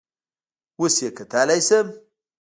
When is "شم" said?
1.67-1.87